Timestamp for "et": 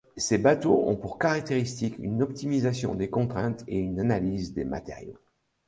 3.67-3.77